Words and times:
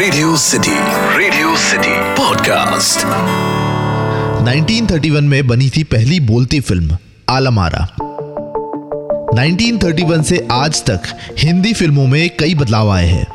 Radio 0.00 0.36
city 0.36 0.74
radio 1.18 1.56
city 1.56 1.92
podcast 2.16 3.00
1931 4.46 5.20
में 5.20 5.46
बनी 5.46 5.70
थी 5.70 5.82
पहली 5.84 6.20
बोलती 6.20 6.60
फ़िल्म, 6.60 6.96
आलमारा। 7.30 7.82
1931 9.34 10.22
से 10.22 10.48
आज 10.52 10.82
तक 10.82 11.00
हिंदी 11.38 11.72
फ़िल्मों 11.72 12.06
में 12.06 12.30
कई 12.36 12.54
बदलाव 12.54 12.90
आए 12.90 13.06
हैं। 13.06 13.26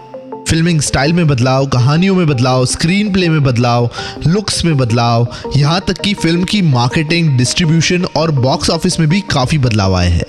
फिल्मिंग 0.50 0.82
स्टाइल 0.82 1.14
में 1.14 1.28
बदलाव, 1.28 1.68
कहानियों 1.68 2.16
में 2.16 2.28
बदलाव, 2.28 2.66
स्क्रीन 2.66 3.14
प्ले 3.14 3.30
में 3.30 3.44
बदलाव 3.44 3.90
लुक्स 4.28 4.66
में 4.66 4.78
बदलाव, 4.78 5.28
यहाँ 5.58 5.82
तक 5.88 5.98
कि 5.98 6.14
फ़िल्म 6.14 6.44
की 6.44 6.62
मार्केटिंग 6.62 7.38
डिस्ट्रीब्यूशन 7.38 8.06
और 8.06 8.32
बॉक्स 8.32 8.70
ऑफ़िस 8.70 9.00
में 9.00 9.10
भी 9.10 9.22
काफ़ी 9.22 9.58
बदलाव 9.58 9.96
आए 9.96 10.10
हैं। 10.10 10.26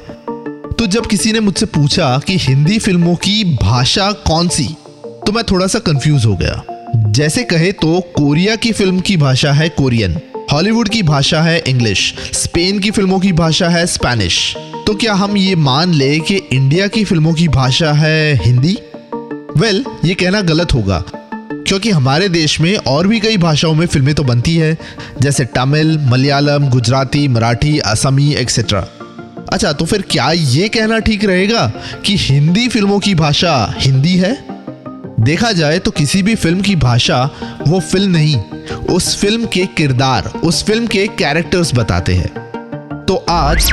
तो 0.79 0.87
जब 0.87 1.07
किसी 1.07 1.33
ने 1.33 1.41
मुझसे 1.41 1.67
पूछा 1.67 2.19
कि 2.19 2.39
हिंदी 2.39 2.79
फ़िल्मों 2.79 3.15
की 3.15 3.45
भाषा 3.63 4.13
कौन 4.13 4.49
सी 4.49 4.77
तो 5.27 5.33
मैं 5.33 5.43
थोड़ा 5.45 5.67
सा 5.67 5.79
कंफ्यूज 5.79 6.27
हो 6.27 6.37
गया। 6.37 6.63
जैसे 6.97 7.43
कहे 7.43 7.73
तो 7.73 8.01
कोरिया 8.01 8.57
की 8.57 8.73
फ़िल्म 8.73 9.01
की 9.01 9.17
भाषा 9.17 9.53
है 9.53 9.69
कोरियन 9.69 10.19
हॉलीवुड 10.53 10.89
की 10.89 11.03
भाषा 11.03 11.41
है 11.43 11.59
इंग्लिश 11.67 12.15
स्पेन 12.33 12.79
की 12.79 12.91
फ़िल्मों 12.91 13.21
की 13.21 13.33
भाषा 13.33 13.69
है 13.69 13.87
स्पेनिश। 13.87 14.57
तो 14.87 14.95
क्या 14.95 15.15
हम 15.15 15.37
ये 15.37 15.55
मान 15.55 15.95
ले 15.95 16.19
कि 16.21 16.37
इंडिया 16.37 16.87
की 16.89 17.05
फ़िल्मों 17.05 17.33
की 17.33 17.49
भाषा 17.49 17.93
है 17.93 18.41
हिंदी? 18.45 18.79
वेल 19.57 19.85
well, 19.85 20.07
ये 20.07 20.15
कहना 20.15 20.41
गलत 20.41 20.75
होगा 20.75 21.05
क्योंकि 21.15 21.91
हमारे 21.91 22.29
देश 22.29 22.61
में 22.61 22.77
और 22.77 23.07
भी 23.07 23.21
कई 23.21 23.37
भाषाओं 23.37 23.75
में 23.75 23.87
फ़िल्में 23.87 24.15
तो 24.15 24.25
बनती 24.25 24.57
है 24.57 24.79
जैसे 25.23 25.45
तमिल 25.45 25.99
मलयालम 25.99 26.69
गुजराती 26.69 27.29
मराठी 27.29 27.79
असमी 27.79 28.35
एक्सेट्रा 28.35 28.89
अच्छा 29.53 29.73
तो 29.73 29.85
फिर 29.85 30.03
क्या 30.03 30.33
ये 30.33 30.69
कहना 30.69 30.99
ठीक 30.99 31.25
रहेगा 31.25 31.67
कि 32.07 32.17
हिंदी 32.17 32.69
फ़िल्मों 32.69 32.99
की 33.01 33.15
भाषा 33.15 33.75
हिंदी 33.79 34.17
है? 34.17 34.46
देखा 35.27 35.51
जाए 35.53 35.79
तो 35.79 35.91
किसी 35.91 36.23
भी 36.23 36.35
फ़िल्म 36.35 36.61
की 36.61 36.75
भाषा 36.77 37.19
वो 37.67 37.79
फ़िल्म 37.83 38.11
नहीं 38.11 38.37
उस 38.95 39.17
फ़िल्म 39.21 39.47
के 39.47 39.65
किरदार 39.77 40.27
उस 40.45 40.63
फ़िल्म 40.65 40.87
के 40.87 41.07
कैरेक्टर्स 41.19 41.75
बताते 41.75 42.15
हैं। 42.15 42.29
तो 43.07 43.15
आज 43.31 43.71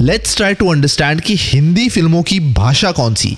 लेट्स 0.00 0.36
ट्राई 0.36 0.54
टू 0.54 0.70
अंडरस्टैंड 0.72 1.20
कि 1.20 1.36
हिंदी 1.38 1.88
फ़िल्मों 1.88 2.22
की 2.22 2.40
भाषा 2.54 2.92
कौन 2.92 3.14
सी। 3.14 3.36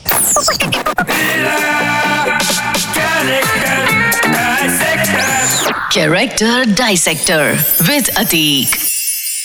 Character 5.92 6.64
dissector 6.72 7.52
with 7.82 8.08
Atik 8.18 8.76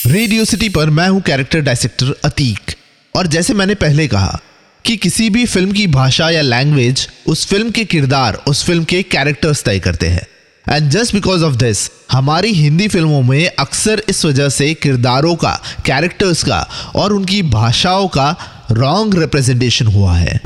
radio 0.08 0.46
city 0.46 0.70
पर 0.70 0.90
मैं 0.90 1.08
हूँ 1.10 1.22
कैरेक्टर 1.22 1.62
डायसेक्टर 1.62 2.16
अतीक 2.26 2.76
और 3.16 3.28
जैसे 3.28 3.54
मैंने 3.54 3.76
पहले 3.76 4.08
कहा 4.08 4.40
कि 4.86 4.96
किसी 4.98 5.30
भी 5.30 5.46
फ़िल्म 5.46 5.72
की 5.72 5.86
भाषा 5.88 6.30
या 6.30 6.42
लैंग्वेज 6.42 7.08
उस 7.28 7.46
फ़िल्म 7.48 7.72
के 7.72 7.84
किरदार, 7.86 8.34
उस 8.48 8.64
फ़िल्म 8.66 8.84
के 8.84 9.02
कैरेक्टर्स 9.04 9.64
तय 9.64 9.80
करते 9.80 10.08
हैं। 10.08 10.26
And 10.66 10.90
just 10.90 11.14
because 11.14 11.44
of 11.44 11.56
this 11.56 11.90
हमारी 12.12 12.52
हिंदी 12.54 12.88
फ़िल्मों 12.88 13.22
में 13.24 13.48
अक्सर 13.50 14.02
इस 14.10 14.24
वजह 14.26 14.50
से 14.50 14.74
किरदारों 14.74 15.36
का 15.36 15.54
कैरेक्टर्स 15.86 16.44
का 16.44 16.60
और 16.96 17.14
उनकी 17.14 17.42
भाषाओं 17.44 18.08
का 18.08 18.30
रॉन्ग 18.72 19.20
रिप्रेजेंटेशन 19.20 19.88
हुआ 19.88 20.16
है। 20.16 20.40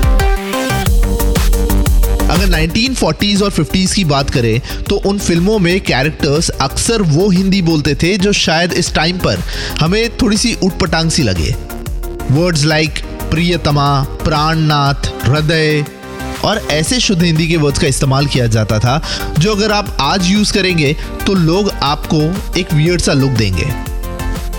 अगर 2.30 2.48
1940s 2.48 3.42
और 3.42 3.50
50s 3.50 3.94
की 3.94 4.04
बात 4.04 4.30
करें 4.30 4.60
तो 4.84 4.96
उन 4.96 5.18
फ़िल्मों 5.18 5.58
में 5.58 5.80
कैरेक्टर्स 5.80 6.48
अक्सर 6.60 7.02
वो 7.02 7.28
हिंदी 7.30 7.62
बोलते 7.62 7.94
थे 7.94 8.16
जो 8.16 8.32
शायद 8.32 8.72
इस 8.72 8.92
टाइम 8.94 9.18
पर 9.18 9.42
हमें 9.80 10.16
थोड़ी 10.16 10.36
सी 10.36 10.54
उटपटांग 10.62 11.10
सी 11.10 11.22
लगे। 11.22 11.54
वर्ड्स 12.30 12.64
लाइक 12.64 13.02
प्रियतमा, 13.30 14.02
प्राणनाथ, 14.24 15.12
हृदय 15.24 15.84
और 16.44 16.58
ऐसे 16.70 16.98
शुद्ध 17.00 17.22
हिंदी 17.22 17.46
के 17.48 17.56
वर्ड्स 17.56 17.78
का 17.78 17.86
इस्तेमाल 17.86 18.26
किया 18.26 18.46
जाता 18.46 18.78
था, 18.78 19.00
जो 19.38 19.54
अगर 19.54 19.72
आप 19.72 19.96
आज 20.00 20.26
यूज़ 20.26 20.52
करेंगे 20.52 20.92
तो 21.26 21.34
लोग 21.34 21.70
आपको 21.82 22.20
एक 22.60 22.72
वियर्ड 22.74 23.00
सा 23.00 23.12
लुक 23.12 23.30
देंगे। 23.30 23.66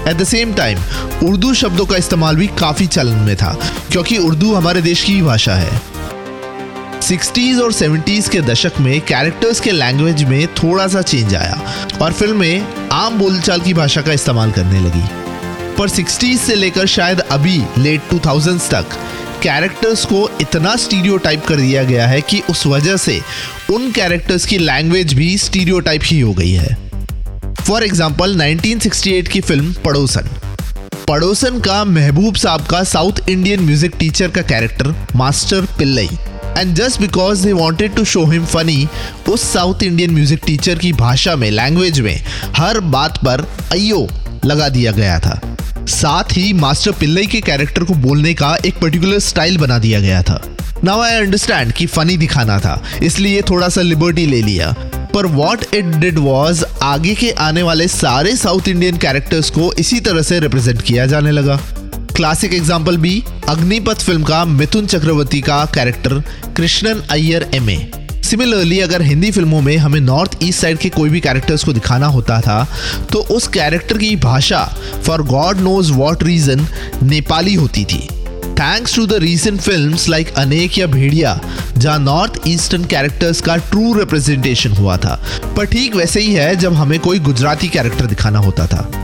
At 0.09 0.17
the 0.17 0.23
same 0.23 0.53
time 0.53 0.79
Urdu 1.23 1.53
शब्दों 1.53 1.85
का 1.85 1.97
इस्तेमाल 1.97 2.35
भी 2.35 2.47
काफ़ी 2.59 2.87
चलन 2.87 3.17
में 3.17 3.35
था, 3.35 3.57
क्योंकि 3.91 4.17
उर्दू 4.17 4.53
हमारे 4.55 4.81
देश 4.81 5.03
की 5.03 5.13
ही 5.13 5.21
भाषा 5.21 5.55
है। 5.55 5.81
60s 7.01 7.59
और 7.61 7.73
70s 7.73 8.27
के 8.29 8.41
दशक 8.41 8.79
में 8.79 8.99
कैरेक्टर्स 9.01 9.59
के 9.59 9.71
लैंग्वेज 9.71 10.23
में 10.23 10.47
थोड़ा 10.55 10.87
सा 10.87 11.01
चेंज 11.01 11.35
आया 11.35 11.61
और 12.01 12.13
फ़िल्में 12.13 12.89
आम 12.91 13.17
बोलचाल 13.19 13.61
की 13.61 13.73
भाषा 13.73 14.01
का 14.01 14.13
इस्तेमाल 14.13 14.51
करने 14.51 14.79
लगी। 14.79 15.03
पर 15.81 15.89
60s 15.89 16.37
से 16.37 16.55
लेकर 16.55 16.85
शायद 16.87 17.19
अभी 17.19 17.57
लेट 17.77 18.01
2000s 18.09 18.69
तक 18.71 18.97
कैरेक्टर्स 19.43 20.03
को 20.05 20.29
इतना 20.41 20.75
स्टीरियोटाइप 20.75 21.45
कर 21.45 21.55
दिया 21.55 21.83
गया 21.83 22.07
है 22.07 22.19
कि 22.21 22.41
उस 22.49 22.65
वजह 22.67 22.97
से 22.97 23.19
उन 23.73 23.91
कैरेक्टर्स 23.91 24.45
की 24.45 24.57
लैंग्वेज 24.57 25.13
भी 25.13 25.37
स्टीरियोटाइप 25.37 26.01
ही 26.05 26.19
हो 26.19 26.33
गई 26.33 26.51
है। 26.51 26.77
फॉर 27.61 27.83
एग्ज़ाम्पल 27.83 28.37
1968 28.37 29.27
की 29.27 29.41
फ़िल्म 29.41 29.73
पड़ोसन। 29.85 30.29
पड़ोसन 31.07 31.59
का 31.59 31.83
महबूब 31.85 32.35
साहब 32.35 32.65
का 32.67 32.83
साउथ 32.83 33.29
इंडियन 33.29 33.63
म्यूज़िक 33.65 33.95
टीचर 33.99 34.31
का 34.31 34.41
character 34.41 34.95
master 35.15 35.65
Pillai 35.77 36.09
and 36.57 36.75
just 36.75 37.01
because 37.01 37.45
they 37.45 37.53
wanted 37.53 37.95
to 37.95 38.05
show 38.05 38.25
him 38.25 38.45
funny 38.45 38.87
उस 39.29 39.51
साउथ 39.53 39.83
इंडियन 39.83 40.13
म्यूज़िक 40.13 40.41
टीचर 40.45 40.79
की 40.79 40.93
भाषा 40.93 41.35
में 41.35 41.51
लैंग्वेज 41.51 41.99
में, 41.99 42.19
हर 42.57 42.79
बात 42.79 43.17
पर 43.17 43.47
अयो 43.71 44.07
लगा 44.45 44.69
दिया 44.69 44.91
गया 44.91 45.19
था। 45.19 45.39
साथ 45.91 46.37
ही 46.37 46.51
मास्टर 46.53 46.91
पिल्लई 46.91 47.25
के 47.25 47.41
कैरेक्टर 47.41 47.83
को 47.83 47.93
बोलने 47.97 48.33
का 48.33 48.55
एक 48.65 48.79
पर्टिकुलर 48.81 49.19
स्टाइल 49.21 49.57
बना 49.57 49.77
दिया 49.79 49.99
गया 49.99 50.21
था। 50.23 50.41
नाउ 50.83 51.01
आई 51.01 51.15
अंडरस्टैंड 51.15 51.71
कि 51.73 51.85
फनी 51.87 52.17
दिखाना 52.17 52.57
था, 52.59 52.81
इसलिए 53.03 53.41
थोड़ा 53.41 53.69
सा 53.69 53.81
लिबर्टी 53.81 54.25
ले 54.25 54.41
लिया। 54.41 54.71
पर 55.13 55.25
वॉट 55.27 55.63
इट 55.73 55.85
डिड 55.95 56.19
वॉज़ 56.19 56.63
आगे 56.83 57.13
के 57.15 57.31
आने 57.39 57.63
वाले 57.63 57.87
सारे 57.87 58.35
साउथ 58.35 58.67
इंडियन 58.67 58.97
कैरेक्टर्स 58.97 59.49
को 59.49 59.71
इसी 59.79 59.99
तरह 59.99 60.21
से 60.21 60.39
रिप्रेजेंट 60.39 60.81
किया 60.81 61.05
जाने 61.05 61.31
लगा। 61.31 61.59
क्लासिक 62.15 62.53
एग्ज़ाम्पल 62.53 62.97
भी 62.97 63.23
अग्निपथ 63.49 64.01
फ़िल्म 64.01 64.23
का 64.23 64.43
मिथुन 64.47 64.85
चक्रवर्ती 64.85 65.41
का 65.41 65.63
character 65.73 66.21
Krishnan 66.57 67.03
Iyer 67.11 67.49
M 67.55 67.69
A 67.69 67.77
similarly 68.31 68.79
अगर 68.79 69.01
हिंदी 69.01 69.29
फ़िल्मों 69.31 69.59
में 69.61 69.75
हमें 69.77 69.99
नॉर्थ 69.99 70.37
ईस्ट 70.43 70.61
साइड 70.61 70.77
के 70.77 70.89
कोई 70.89 71.09
भी 71.09 71.19
कैरेक्टर्स 71.21 71.63
को 71.63 71.73
दिखाना 71.73 72.07
होता 72.07 72.39
था 72.41 72.67
तो 73.11 73.19
उस 73.31 73.47
कैरेक्टर 73.47 73.97
की 73.97 74.15
भाषा 74.15 74.63
for 75.05 75.23
God 75.23 75.57
knows 75.57 75.91
what 75.91 76.23
reason 76.23 76.65
Nepali 77.03 77.53
होती 77.53 77.83
थी। 77.85 77.99
Thanks 78.59 78.95
to 78.95 79.05
the 79.07 79.13
recent 79.13 79.59
film 79.61 79.97
like 80.09 80.33
Anek 80.37 80.77
या 80.77 80.87
भेड़िया 80.87 81.39
जहाँ 81.77 81.99
नॉर्थ 81.99 82.39
ईस्टर्न 82.47 82.85
कैरेक्टर्स 82.85 83.41
का 83.41 83.55
ट्रू 83.57 83.93
रिप्रेजेंटेशन 83.93 84.71
हुआ 84.71 84.97
था। 84.97 85.21
पर 85.57 85.65
ठीक 85.65 85.95
वैसे 85.95 86.21
ही 86.21 86.33
है, 86.33 86.55
जब 86.55 86.73
हमें 86.73 86.99
कोई 86.99 87.19
गुजराती 87.19 87.67
कैरेक्टर 87.67 88.05
दिखाना 88.05 88.39
होता 88.39 88.67
था। 88.67 89.00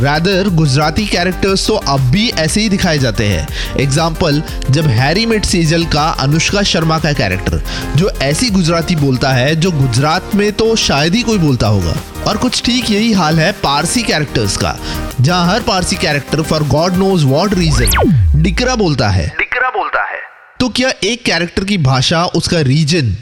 रैदर 0.00 0.48
गुजराती 0.54 1.06
कैरेक्टर्स 1.06 1.66
तो 1.66 1.74
अब 1.74 2.00
भी 2.10 2.28
ऐसे 2.38 2.60
ही 2.60 2.68
दिखाए 2.68 2.98
जाते 2.98 3.26
हैं। 3.26 3.76
एग्ज़ाम्पल 3.80 4.42
जब 4.70 4.86
हैरी 4.88 5.24
मेट 5.26 5.44
सीजल 5.44 5.84
का 5.86 6.08
अनुष्का 6.20 6.62
शर्मा 6.64 6.98
का 6.98 7.12
कैरेक्टर 7.12 7.62
जो 7.96 8.10
ऐसी 8.22 8.50
गुजराती 8.50 8.96
बोलता 8.96 9.32
है 9.32 9.54
जो 9.56 9.70
गुजरात 9.72 10.34
में 10.34 10.50
तो 10.52 10.74
शायद 10.78 11.14
ही 11.14 11.22
कोई 11.22 11.38
बोलता 11.38 11.66
होगा। 11.66 11.94
और 12.26 12.36
कुछ 12.36 12.62
ठीक 12.62 12.90
यही 12.90 13.12
हाल 13.12 13.40
है 13.40 13.50
पारसी 13.62 14.02
कैरेक्टर्स 14.02 14.56
का 14.56 14.76
जहाँ 15.20 15.46
हर 15.46 15.60
Parsi 15.62 15.96
character 15.96 16.42
for 16.42 16.62
God 16.68 16.96
knows 16.96 17.24
what 17.26 17.54
reason 17.54 18.42
डिकरा 18.42 18.76
बोलता 18.76 19.08
है। 19.08 19.26
डिकरा 19.38 19.70
बोलता 19.70 20.02
है। 20.02 20.18
तो 20.60 20.68
क्या 20.68 20.92
एक 21.04 21.24
कैरेक्टर 21.24 21.64
की 21.64 21.78
भाषा 21.80 22.24
उसका 22.36 22.60
रीजन 22.62 23.14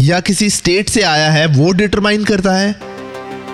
या 0.00 0.20
किसी 0.20 0.50
स्टेट 0.50 0.88
से 0.88 1.02
आया 1.02 1.30
है 1.30 1.46
वो 1.48 1.70
डिटरमाइन 1.72 2.24
करता 2.24 2.52
है? 2.52 2.74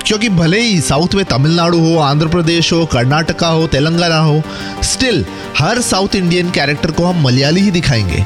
क्योंकि 0.06 0.28
भले 0.28 0.60
ही 0.60 0.80
साउथ 0.80 1.14
में 1.14 1.24
तमिलनाडु 1.24 1.78
हो, 1.78 1.96
आंध्र 1.98 2.28
प्रदेश 2.28 2.72
हो, 2.72 2.84
कर्नाटका 2.86 3.48
हो, 3.48 3.66
तेलंगाना 3.66 4.18
हो 4.18 4.42
स्टिल 4.82 5.24
हर 5.58 5.80
साउथ 5.80 6.14
इंडियन 6.14 6.50
कैरेक्टर 6.50 6.90
को 6.90 7.04
हम 7.04 7.22
मलयाली 7.24 7.60
ही 7.60 7.70
दिखाएँगे। 7.70 8.24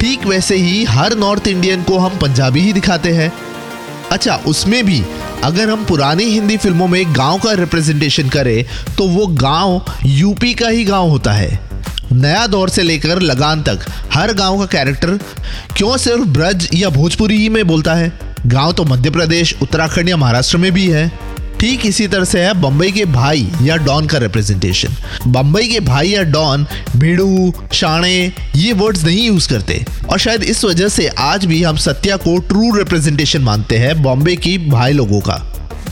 ठीक 0.00 0.26
वैसे 0.26 0.56
ही 0.56 0.84
हर 0.84 1.16
नॉर्थ 1.16 1.48
इंडियन 1.48 1.82
को 1.82 1.98
हम 1.98 2.18
पंजाबी 2.18 2.60
ही 2.60 2.72
दिखाते 2.72 3.12
हैं। 3.12 3.32
अच्छा 4.12 4.36
उसमें 4.46 4.84
भी 4.86 5.02
अगर 5.44 5.70
हम 5.70 5.84
पुरानी 5.84 6.24
हिंदी 6.24 6.56
फ़िल्मों 6.56 6.86
में 6.88 7.04
गाँव 7.16 7.38
का 7.38 7.52
रिप्रेजेंटेशन 7.52 8.28
करें 8.28 8.64
तो 8.96 9.06
वो 9.08 9.26
गाँव 9.26 9.92
यूपी 10.06 10.54
का 10.54 10.68
ही 10.68 10.84
गाँव 10.84 11.08
होता 11.08 11.32
है। 11.32 11.58
नया 12.12 12.46
दौर 12.46 12.68
से 12.68 12.82
लेकर 12.82 13.20
लगान 13.20 13.62
तक 13.62 13.86
हर 14.12 14.32
गाँव 14.34 14.58
का 14.58 14.66
कैरेक्टर 14.68 15.18
क्यों 15.76 15.96
सिर्फ़ 15.96 16.24
ब्रज 16.28 16.68
या 16.74 16.88
भोजपुरी 16.90 17.36
ही 17.38 17.48
में 17.48 17.66
बोलता 17.66 17.94
है? 17.94 18.12
गाँव 18.46 18.72
तो 18.72 18.84
मध्य 18.84 19.10
प्रदेश 19.10 19.54
उत्तराखंड 19.62 20.08
या 20.08 20.16
महाराष्ट्र 20.16 20.58
में 20.58 20.70
भी 20.72 20.86
है। 20.86 21.10
ठीक 21.60 21.84
इसी 21.86 22.06
तरह 22.08 22.24
से 22.24 22.40
है 22.40 22.52
बम्बई 22.60 22.90
के 22.90 23.04
भाई 23.04 23.46
या 23.62 23.76
डॉन 23.76 24.06
का 24.06 24.18
रिप्रेजेंटेशन 24.18 24.94
बम्बई 25.26 25.66
के 25.68 25.80
भाई 25.80 26.08
या 26.08 26.22
डॉन 26.22 26.66
भिड़ू 26.96 27.52
शाणे 27.72 28.32
ये 28.56 28.72
वर्ड्स 28.72 29.04
नहीं 29.04 29.26
यूज़ 29.26 29.48
करते। 29.48 29.84
और 30.10 30.18
शायद 30.18 30.42
इस 30.42 30.64
वजह 30.64 30.88
से 30.88 31.06
आज 31.08 31.44
भी 31.44 31.62
हम 31.62 31.76
सत्या 31.76 32.16
को 32.16 32.38
ट्रू 32.38 32.74
रिप्रेजेंटेशन 32.76 33.42
मानते 33.42 33.78
हैं 33.78 34.02
बॉम्बे 34.02 34.36
की 34.36 34.56
भाई 34.58 34.92
लोगों 34.92 35.20
का। 35.20 35.36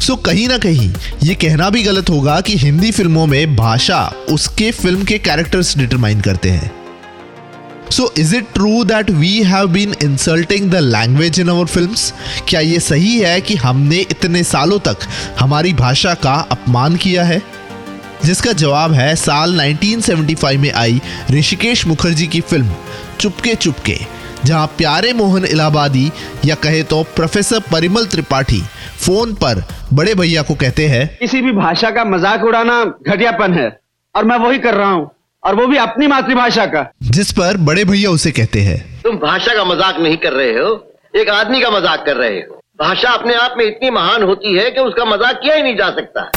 सो 0.01 0.15
so, 0.15 0.19
कहीं 0.25 0.49
ना 0.49 0.59
कहीं 0.59 0.93
ये 1.23 1.35
कहना 1.35 1.71
भी 1.71 1.83
गलत 1.83 2.11
होगा 2.11 2.41
कि 2.41 2.57
हिंदी 2.57 2.91
फ़िल्मों 2.91 3.27
में 3.27 3.57
भाषा 3.57 4.05
उसके 4.31 4.71
फ़िल्म 4.71 5.05
के 5.05 5.19
कैरेक्टर्स 5.19 5.77
डिटरमाइन 5.79 6.21
करते 6.21 6.51
हैं। 6.51 6.71
So 7.91 8.13
is 8.19 8.35
it 8.37 8.47
true 8.55 8.85
that 8.85 9.11
we 9.11 9.43
have 9.43 9.67
been 9.67 9.95
insulting 10.03 10.71
the 10.71 10.75
language 10.75 11.41
in 11.41 11.51
our 11.51 11.67
films 11.67 12.13
क्या 12.49 12.61
ये 12.61 12.81
सही 12.81 13.19
है 13.19 13.41
कि 13.41 13.55
हमने 13.57 13.97
इतने 13.97 14.43
सालों 14.45 14.79
तक 14.79 15.07
हमारी 15.39 15.73
भाषा 15.73 16.15
का 16.15 16.35
अपमान 16.51 16.97
किया 16.97 17.25
है? 17.25 17.43
जिसका 18.25 18.53
जवाब 18.53 18.93
है, 18.93 19.15
साल 19.17 19.61
1975 19.61 20.57
में 20.57 20.73
आई 20.73 21.01
ऋषिकेश 21.31 21.87
मुखर्जी 21.87 22.27
की 22.27 22.41
फ़िल्म 22.41 22.75
चुपके 23.21 23.55
चुपके, 23.55 23.97
जहाँ 24.45 24.67
प्यारे 24.67 25.13
मोहन 25.13 25.45
इलाहाबादी, 25.45 26.11
या 26.45 26.55
कहे 26.55 26.83
तो 26.83 27.03
प्रोफेसर 27.03 27.61
परिमल 27.73 28.07
त्रिपाठी, 28.07 28.61
फ़ोन 28.99 29.35
पर 29.35 29.63
बड़े 29.93 30.15
भैया 30.15 30.43
को 30.43 30.55
कहते 30.55 30.87
हैं, 30.89 31.07
किसी 31.21 31.43
भी 31.43 31.53
भाषा 31.53 31.91
का 31.91 32.05
मज़ाक 32.05 32.45
उड़ाना 32.45 32.85
घटियापन 32.85 33.53
है, 33.53 33.81
और 34.15 34.25
मैं 34.25 34.37
वही 34.37 34.59
कर 34.59 34.75
रहा 34.75 34.91
हूँ। 34.91 35.11
और 35.43 35.55
वो 35.55 35.67
भी 35.67 35.77
अपनी 35.77 36.07
मातृभाषा 36.07 36.67
का। 36.67 36.85
जिस 37.11 37.31
पर 37.33 37.57
बड़े 37.67 37.85
भैया 37.85 38.11
उसे 38.11 38.31
कहते 38.31 38.61
हैं। 38.61 38.79
तुम 39.03 39.17
भाषा 39.19 39.55
का 39.55 39.65
मज़ाक 39.65 39.99
नहीं 39.99 40.17
कर 40.17 40.33
रहे 40.33 40.53
हो 40.53 40.71
एक 41.15 41.29
आदमी 41.31 41.61
का 41.61 41.71
मज़ाक 41.71 42.05
कर 42.07 42.17
रहे 42.17 42.39
हो। 42.39 42.61
भाषा 42.81 43.11
अपने 43.11 43.35
आप 43.35 43.55
में 43.59 43.65
इतनी 43.65 43.91
महान 43.91 44.23
होती 44.23 44.57
है 44.57 44.71
कि 44.71 44.81
उसका 44.81 45.05
मज़ाक 45.05 45.41
किया 45.43 45.55
ही 45.55 45.63
नहीं 45.63 45.77
जा 45.77 45.91
सकता। 45.91 46.31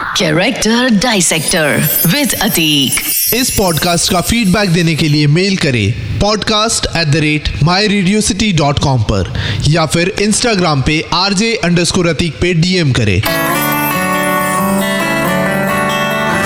Character 0.00 0.88
Dissector 1.02 1.68
with 2.12 2.34
Atik. 2.46 3.00
इस 3.34 3.50
पॉडकास्ट 3.56 4.10
का 4.12 4.20
फीडबैक 4.20 4.70
देने 4.72 4.94
के 4.96 5.08
लिए 5.08 5.26
मेल 5.36 5.56
करें 5.56 6.18
podcast 6.20 6.86
at 6.96 7.08
the 7.08 7.16
rate 7.24 7.48
my 7.62 7.86
radio 7.88 8.20
city 8.20 8.52
dot 8.60 8.78
com 8.78 9.02
पर 9.10 9.32
या 9.68 9.86
फिर 9.86 10.14
इंस्टाग्राम 10.22 10.82
पे 10.86 11.00
आरजे 11.14 11.54
अंडरस्कोर 11.64 12.08
अतीक 12.08 12.40
पे 12.40 12.52
डीएम 12.62 12.92
करें 13.00 13.20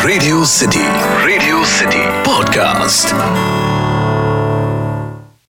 radio 0.06 0.44
city 0.56 0.86
radio 1.26 1.64
city 1.78 2.04
Podcast. 2.26 3.73